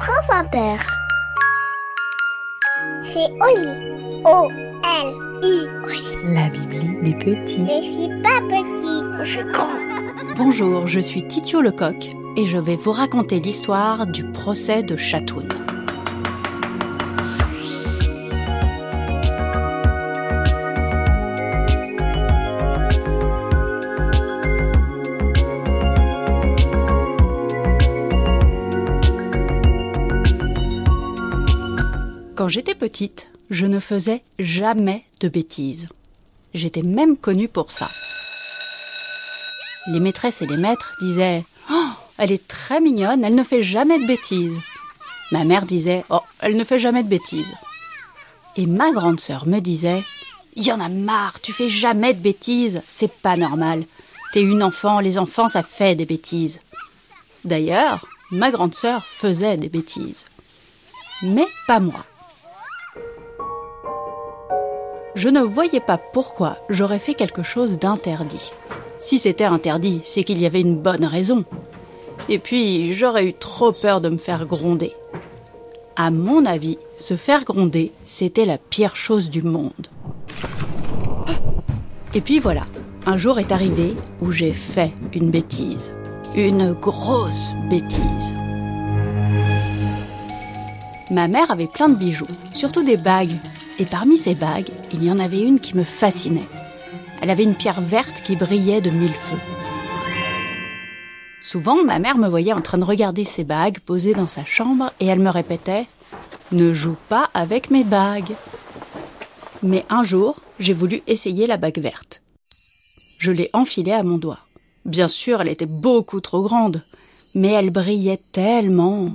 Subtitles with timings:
[0.00, 0.76] France Inter.
[3.02, 4.22] C'est Oli.
[4.24, 5.66] O-L-I.
[6.34, 7.66] La Bibli des petits.
[7.66, 9.68] Je suis pas petit, je suis grand.
[10.36, 15.48] Bonjour, je suis Titio Lecoq et je vais vous raconter l'histoire du procès de Chatoun.
[32.40, 35.88] Quand j'étais petite, je ne faisais jamais de bêtises.
[36.54, 37.86] J'étais même connue pour ça.
[39.88, 44.00] Les maîtresses et les maîtres disaient Oh, elle est très mignonne, elle ne fait jamais
[44.00, 44.58] de bêtises.
[45.32, 47.52] Ma mère disait Oh, elle ne fait jamais de bêtises.
[48.56, 50.02] Et ma grande sœur me disait
[50.56, 53.84] Il y en a marre, tu fais jamais de bêtises, c'est pas normal.
[54.32, 56.60] T'es une enfant, les enfants ça fait des bêtises.
[57.44, 60.24] D'ailleurs, ma grande sœur faisait des bêtises.
[61.20, 62.06] Mais pas moi.
[65.14, 68.52] Je ne voyais pas pourquoi j'aurais fait quelque chose d'interdit.
[68.98, 71.44] Si c'était interdit, c'est qu'il y avait une bonne raison.
[72.28, 74.92] Et puis, j'aurais eu trop peur de me faire gronder.
[75.96, 79.88] À mon avis, se faire gronder, c'était la pire chose du monde.
[82.14, 82.62] Et puis voilà,
[83.06, 85.90] un jour est arrivé où j'ai fait une bêtise.
[86.36, 88.34] Une grosse bêtise.
[91.10, 93.36] Ma mère avait plein de bijoux, surtout des bagues.
[93.80, 96.46] Et parmi ces bagues, il y en avait une qui me fascinait.
[97.22, 99.40] Elle avait une pierre verte qui brillait de mille feux.
[101.40, 104.92] Souvent, ma mère me voyait en train de regarder ces bagues posées dans sa chambre
[105.00, 105.82] et elle me répétait⁇
[106.52, 108.32] Ne joue pas avec mes bagues!⁇
[109.62, 112.20] Mais un jour, j'ai voulu essayer la bague verte.
[113.18, 114.40] Je l'ai enfilée à mon doigt.
[114.84, 116.82] Bien sûr, elle était beaucoup trop grande,
[117.34, 119.08] mais elle brillait tellement.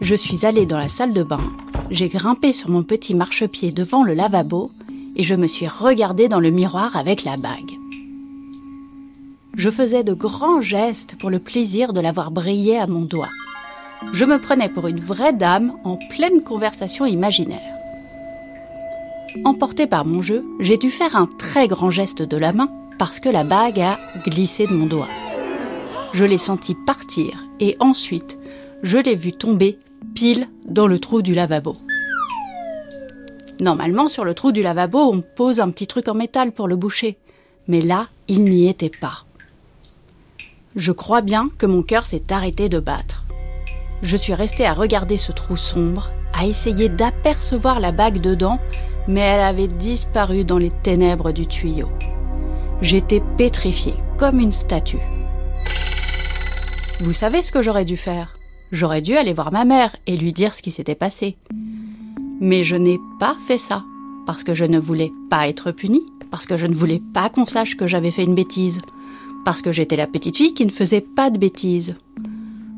[0.00, 1.42] Je suis allée dans la salle de bain,
[1.90, 4.70] j'ai grimpé sur mon petit marchepied devant le lavabo
[5.14, 7.72] et je me suis regardée dans le miroir avec la bague.
[9.58, 13.28] Je faisais de grands gestes pour le plaisir de l'avoir brillée à mon doigt.
[14.12, 17.60] Je me prenais pour une vraie dame en pleine conversation imaginaire.
[19.44, 23.20] Emportée par mon jeu, j'ai dû faire un très grand geste de la main parce
[23.20, 25.08] que la bague a glissé de mon doigt.
[26.14, 28.38] Je l'ai senti partir et ensuite,
[28.82, 29.78] je l'ai vue tomber
[30.68, 31.72] dans le trou du lavabo.
[33.60, 36.76] Normalement, sur le trou du lavabo, on pose un petit truc en métal pour le
[36.76, 37.16] boucher.
[37.68, 39.24] Mais là, il n'y était pas.
[40.76, 43.24] Je crois bien que mon cœur s'est arrêté de battre.
[44.02, 48.58] Je suis restée à regarder ce trou sombre, à essayer d'apercevoir la bague dedans,
[49.08, 51.88] mais elle avait disparu dans les ténèbres du tuyau.
[52.82, 55.00] J'étais pétrifiée, comme une statue.
[57.00, 58.39] Vous savez ce que j'aurais dû faire?
[58.72, 61.36] J'aurais dû aller voir ma mère et lui dire ce qui s'était passé.
[62.40, 63.84] Mais je n'ai pas fait ça,
[64.26, 67.46] parce que je ne voulais pas être punie, parce que je ne voulais pas qu'on
[67.46, 68.80] sache que j'avais fait une bêtise,
[69.44, 71.96] parce que j'étais la petite fille qui ne faisait pas de bêtises.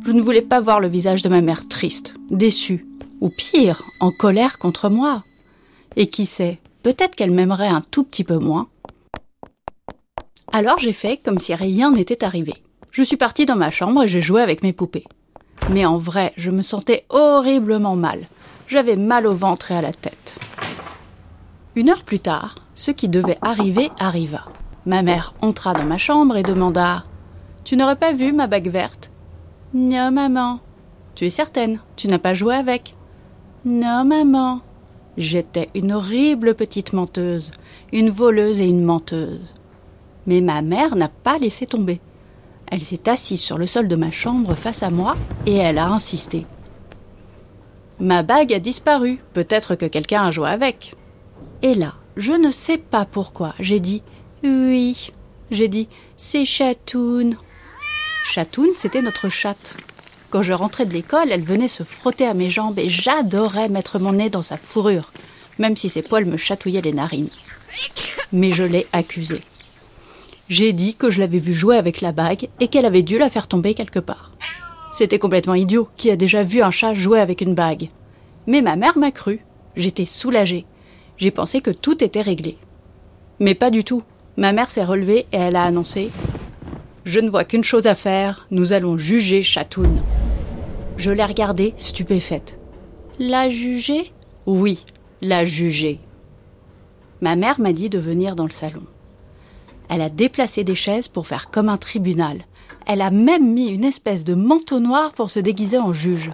[0.04, 2.86] Je ne voulais pas voir le visage de ma mère triste, déçue,
[3.20, 5.22] ou pire, en colère contre moi.
[5.96, 8.68] Et qui sait, peut-être qu'elle m'aimerait un tout petit peu moins.
[10.52, 12.54] Alors j'ai fait comme si rien n'était arrivé.
[12.90, 15.04] Je suis partie dans ma chambre et j'ai joué avec mes poupées.
[15.70, 18.26] Mais en vrai, je me sentais horriblement mal.
[18.66, 20.36] J'avais mal au ventre et à la tête.
[21.74, 24.44] Une heure plus tard, ce qui devait arriver arriva.
[24.84, 27.04] Ma mère entra dans ma chambre et demanda
[27.64, 29.10] Tu n'aurais pas vu ma bague verte?
[29.72, 30.60] Non, maman.
[31.14, 32.94] Tu es certaine Tu n'as pas joué avec?
[33.64, 34.60] Non, maman.
[35.16, 37.52] J'étais une horrible petite menteuse,
[37.92, 39.54] une voleuse et une menteuse.
[40.26, 42.00] Mais ma mère n'a pas laissé tomber.
[42.72, 45.88] Elle s'est assise sur le sol de ma chambre face à moi et elle a
[45.88, 46.46] insisté.
[48.00, 50.94] Ma bague a disparu, peut-être que quelqu'un a joué avec.
[51.60, 54.02] Et là, je ne sais pas pourquoi, j'ai dit
[54.42, 55.10] oui.
[55.50, 57.36] J'ai dit c'est Chatoun.
[58.24, 59.74] Chatoun, c'était notre chatte.
[60.30, 63.98] Quand je rentrais de l'école, elle venait se frotter à mes jambes et j'adorais mettre
[63.98, 65.12] mon nez dans sa fourrure,
[65.58, 67.28] même si ses poils me chatouillaient les narines.
[68.32, 69.42] Mais je l'ai accusée.
[70.48, 73.30] J'ai dit que je l'avais vue jouer avec la bague et qu'elle avait dû la
[73.30, 74.32] faire tomber quelque part.
[74.92, 77.88] C'était complètement idiot, qui a déjà vu un chat jouer avec une bague.
[78.46, 79.40] Mais ma mère m'a cru.
[79.76, 80.66] J'étais soulagée.
[81.16, 82.58] J'ai pensé que tout était réglé.
[83.40, 84.02] Mais pas du tout.
[84.36, 86.10] Ma mère s'est relevée et elle a annoncé
[87.04, 90.02] Je ne vois qu'une chose à faire, nous allons juger Chatoun.
[90.96, 92.58] Je l'ai regardée, stupéfaite.
[93.18, 94.12] La juger?
[94.46, 94.84] Oui,
[95.20, 96.00] la juger.
[97.20, 98.82] Ma mère m'a dit de venir dans le salon.
[99.88, 102.44] Elle a déplacé des chaises pour faire comme un tribunal.
[102.86, 106.30] Elle a même mis une espèce de manteau noir pour se déguiser en juge.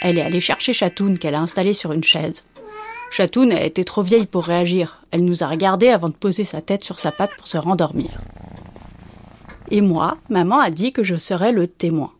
[0.00, 2.44] Elle est allée chercher Chatoun qu'elle a installé sur une chaise.
[3.10, 5.04] Chatoun a été trop vieille pour réagir.
[5.10, 8.20] Elle nous a regardés avant de poser sa tête sur sa patte pour se rendormir.
[9.70, 12.12] Et moi, maman a dit que je serais le témoin.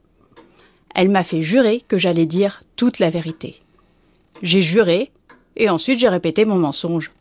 [0.95, 3.59] Elle m'a fait jurer que j'allais dire toute la vérité.
[4.43, 5.11] J'ai juré,
[5.57, 7.13] et ensuite j'ai répété mon mensonge.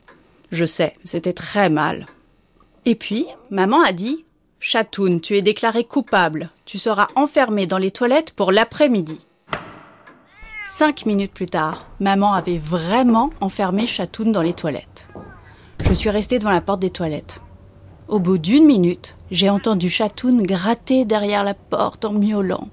[0.51, 2.05] Je sais, c'était très mal.
[2.85, 4.25] Et puis, maman a dit
[4.59, 6.49] Chatoun, tu es déclaré coupable.
[6.65, 9.25] Tu seras enfermé dans les toilettes pour l'après-midi.
[10.65, 15.07] Cinq minutes plus tard, maman avait vraiment enfermé Chatoun dans les toilettes.
[15.85, 17.41] Je suis restée devant la porte des toilettes.
[18.07, 22.69] Au bout d'une minute, j'ai entendu Chatoun gratter derrière la porte en miaulant.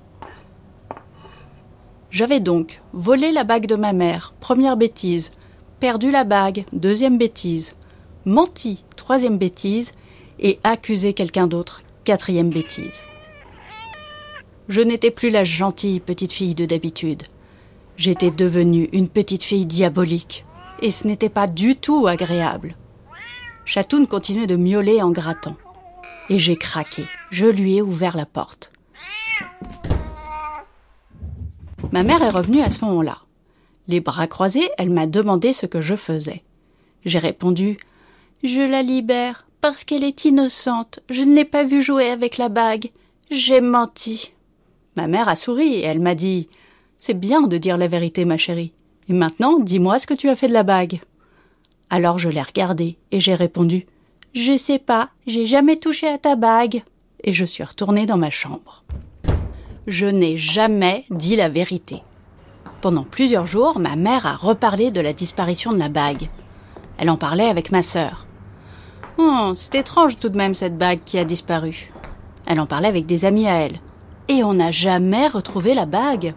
[2.11, 5.32] J'avais donc volé la bague de ma mère, première bêtise,
[5.81, 7.76] perdu la bague, deuxième bêtise,
[8.25, 9.93] menti, troisième bêtise,
[10.41, 13.05] et accusé quelqu'un d'autre, quatrième bêtise.
[14.69, 17.23] Je n'étais plus la gentille petite fille de d'habitude.
[17.97, 20.44] J'étais devenue une petite fille diabolique,
[20.82, 22.75] et ce n'était pas du tout agréable.
[23.64, 25.55] Chatoun continuait de miauler en grattant.
[26.29, 27.05] Et j'ai craqué.
[27.31, 28.73] Je lui ai ouvert la porte.
[31.93, 33.19] Ma mère est revenue à ce moment-là.
[33.87, 36.43] Les bras croisés, elle m'a demandé ce que je faisais.
[37.05, 37.79] J'ai répondu
[38.47, 41.01] Je la libère parce qu'elle est innocente.
[41.11, 42.91] Je ne l'ai pas vue jouer avec la bague.
[43.31, 44.33] J'ai menti.
[44.97, 46.49] Ma mère a souri et elle m'a dit
[46.97, 48.73] C'est bien de dire la vérité, ma chérie.
[49.09, 51.01] Et maintenant, dis-moi ce que tu as fait de la bague.
[51.91, 53.85] Alors je l'ai regardée et j'ai répondu
[54.35, 56.83] Je sais pas, j'ai jamais touché à ta bague.
[57.25, 58.85] Et je suis retournée dans ma chambre
[59.87, 62.03] je n'ai jamais dit la vérité.
[62.81, 66.29] Pendant plusieurs jours, ma mère a reparlé de la disparition de la bague.
[66.99, 68.25] Elle en parlait avec ma sœur.
[69.19, 71.91] Oh, c'est étrange tout de même cette bague qui a disparu.
[72.47, 73.81] Elle en parlait avec des amis à elle.
[74.29, 76.35] Et on n'a jamais retrouvé la bague.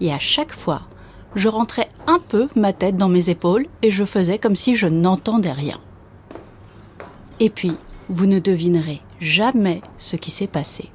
[0.00, 0.82] Et à chaque fois,
[1.34, 4.86] je rentrais un peu ma tête dans mes épaules et je faisais comme si je
[4.86, 5.78] n'entendais rien.
[7.40, 7.72] Et puis,
[8.08, 10.90] vous ne devinerez jamais ce qui s'est passé.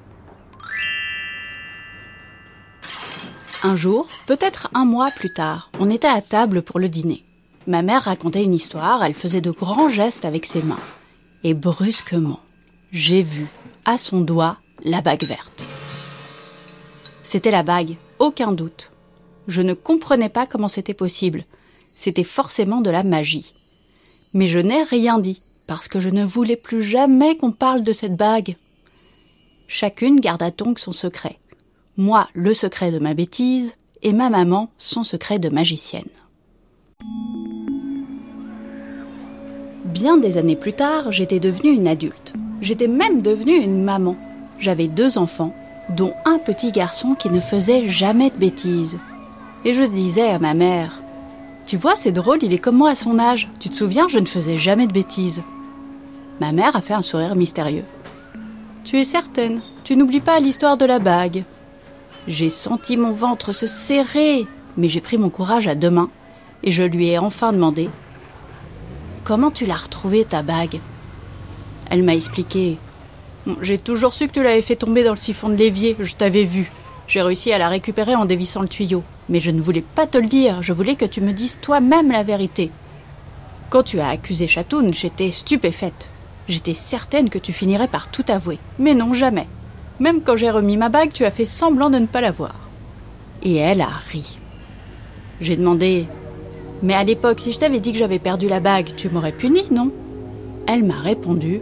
[3.63, 7.25] Un jour, peut-être un mois plus tard, on était à table pour le dîner.
[7.67, 10.79] Ma mère racontait une histoire, elle faisait de grands gestes avec ses mains.
[11.43, 12.39] Et brusquement,
[12.91, 13.47] j'ai vu,
[13.85, 15.63] à son doigt, la bague verte.
[17.23, 18.91] C'était la bague, aucun doute.
[19.47, 21.43] Je ne comprenais pas comment c'était possible.
[21.95, 23.53] C'était forcément de la magie.
[24.33, 27.93] Mais je n'ai rien dit, parce que je ne voulais plus jamais qu'on parle de
[27.93, 28.55] cette bague.
[29.67, 31.39] Chacune garda donc son secret
[31.99, 36.07] moi le secret de ma bêtise et ma maman son secret de magicienne.
[39.89, 42.33] Bien des années plus tard, j'étais devenue une adulte.
[42.61, 44.17] J'étais même devenue une maman.
[44.59, 45.51] J'avais deux enfants,
[45.89, 48.99] dont un petit garçon qui ne faisait jamais de bêtises.
[49.65, 51.01] Et je disais à ma mère
[51.65, 53.49] Tu vois, c'est drôle, il est comme moi à son âge.
[53.59, 55.41] Tu te souviens, je ne faisais jamais de bêtises.
[56.39, 57.85] Ma mère a fait un sourire mystérieux.
[58.83, 61.45] Tu es certaine, tu n'oublies pas l'histoire de la bague.
[62.27, 64.45] J'ai senti mon ventre se serrer,
[64.77, 66.11] mais j'ai pris mon courage à deux mains
[66.61, 67.89] et je lui ai enfin demandé
[69.29, 70.79] Comment tu l'as retrouvée ta bague
[71.91, 72.79] Elle m'a expliqué
[73.61, 76.45] J'ai toujours su que tu l'avais fait tomber dans le siphon de l'évier, je t'avais
[76.45, 76.71] vu.
[77.07, 79.03] J'ai réussi à la récupérer en dévissant le tuyau.
[79.29, 82.11] Mais je ne voulais pas te le dire, je voulais que tu me dises toi-même
[82.11, 82.71] la vérité.
[83.69, 86.09] Quand tu as accusé Chatoun, j'étais stupéfaite.
[86.47, 88.57] J'étais certaine que tu finirais par tout avouer.
[88.79, 89.47] Mais non, jamais.
[89.99, 92.55] Même quand j'ai remis ma bague, tu as fait semblant de ne pas la voir.
[93.43, 94.39] Et elle a ri.
[95.39, 96.07] J'ai demandé
[96.81, 99.63] Mais à l'époque, si je t'avais dit que j'avais perdu la bague, tu m'aurais puni,
[99.71, 99.91] non?
[100.67, 101.61] Elle m'a répondu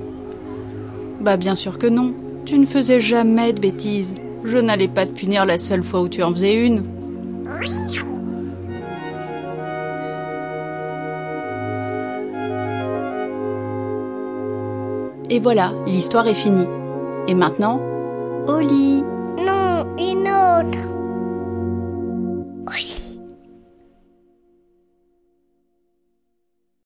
[1.22, 2.14] Bah, bien sûr que non.
[2.46, 4.14] Tu ne faisais jamais de bêtises.
[4.44, 6.84] Je n'allais pas te punir la seule fois où tu en faisais une.
[15.30, 16.68] Et voilà, l'histoire est finie.
[17.28, 17.82] Et maintenant,
[18.48, 18.97] au lit.